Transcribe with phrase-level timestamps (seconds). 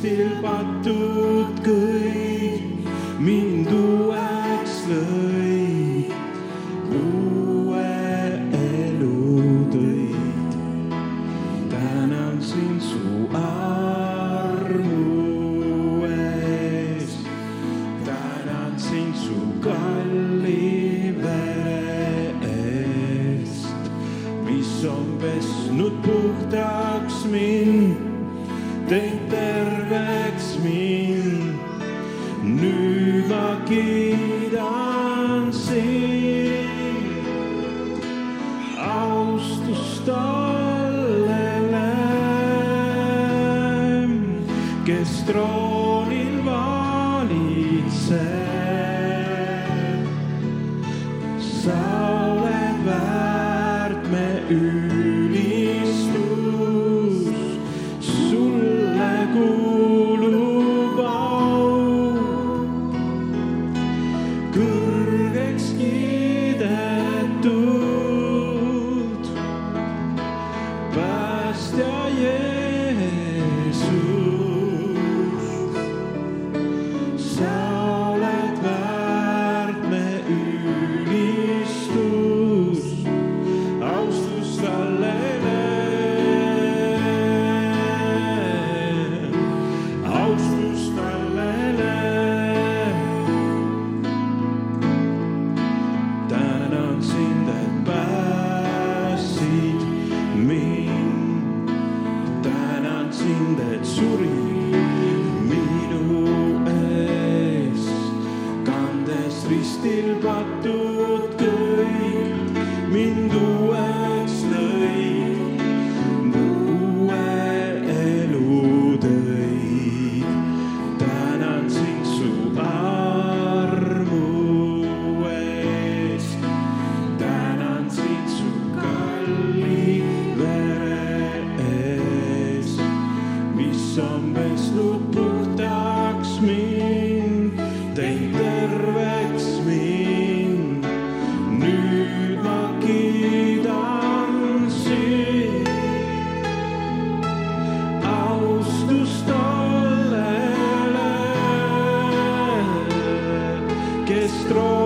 [0.00, 1.39] still but to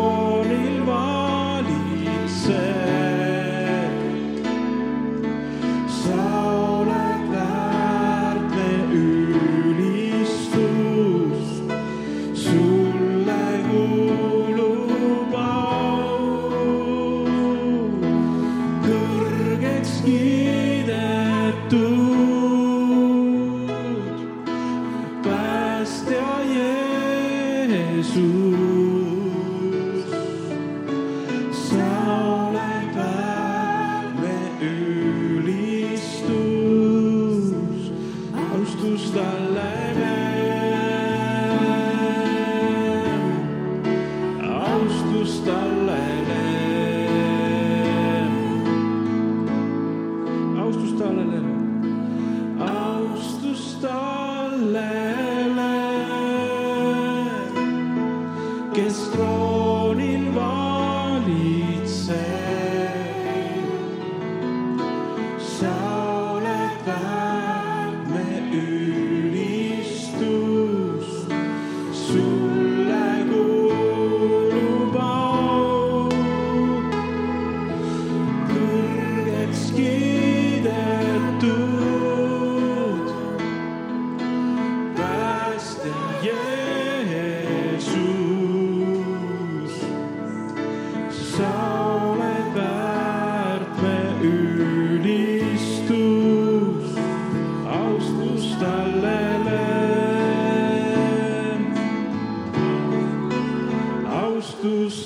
[0.04, 2.04] troonil valitseb.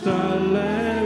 [0.09, 0.98] silent.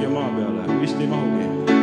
[0.00, 1.79] Siia maa peale, vist ei mahugi.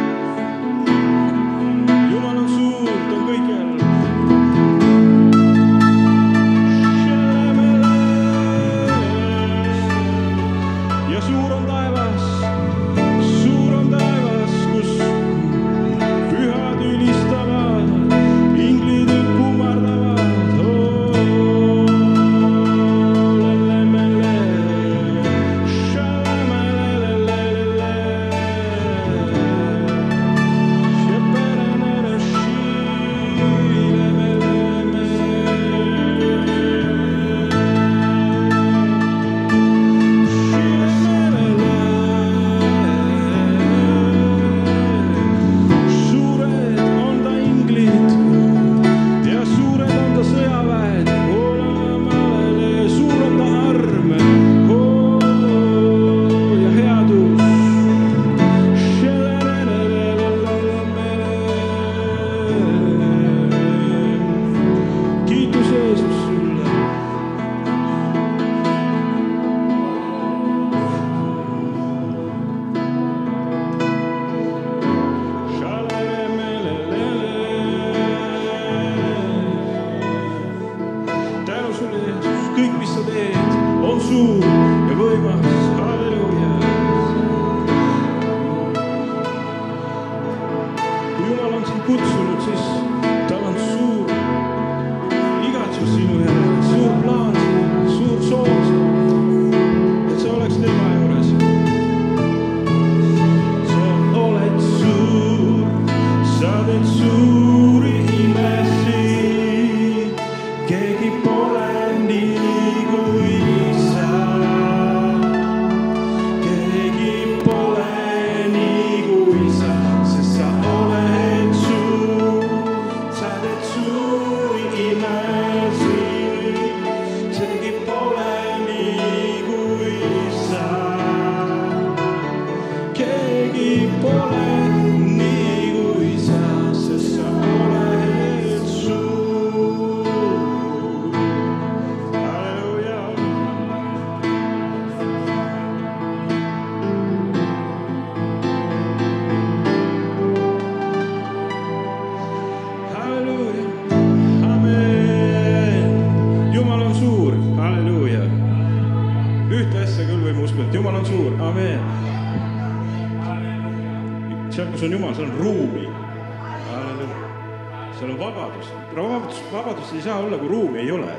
[169.88, 171.14] Vabadust ei saa olla, kui ruumi ei ole.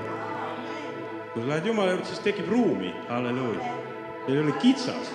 [1.33, 3.61] kui sa lähed Jumala juurde, siis tekib ruumi, halleluuja.
[4.29, 5.13] ei ole kitsas.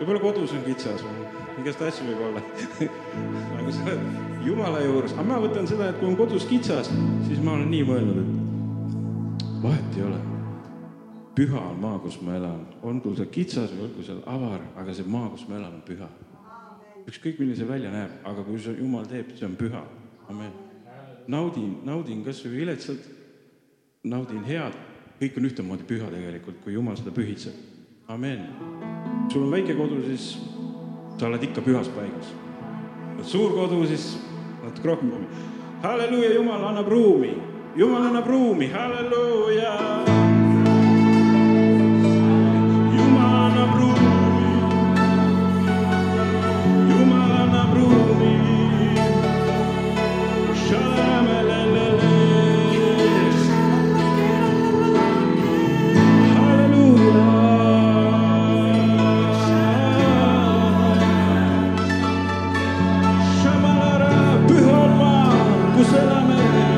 [0.00, 1.04] võib-olla kodus on kitsas,
[1.58, 2.42] igast asju võib olla
[3.52, 4.00] aga kui sa oled
[4.46, 6.90] Jumala juures, aga ma võtan seda, et kui on kodus kitsas,
[7.26, 10.18] siis ma olen nii mõelnud, et vahet ei ole
[11.32, 15.06] püha on maa, kus ma elan, olgu see kitsas või olgu seal avar, aga see
[15.08, 16.10] maa, kus ma elan, on püha.
[17.08, 19.86] ükskõik, milline see välja näeb, aga kui see Jumal teeb, see on püha.
[20.28, 20.71] amen.
[21.28, 23.04] Naudin, naudin kasvõi viletsalt,
[24.04, 24.76] naudin head,
[25.20, 27.54] kõik on ühtemoodi püha tegelikult, kui Jumal seda pühitseb.
[28.08, 28.48] amen.
[29.32, 30.38] sul on väike kodu, siis
[31.18, 32.34] sa oled ikka pühas paigas.
[33.22, 34.18] suur kodu, siis
[34.64, 35.12] natuke rohkem.
[35.82, 37.36] halleluuja, Jumal annab ruumi,
[37.76, 40.21] Jumal annab ruumi, halleluuja
[66.26, 66.71] kus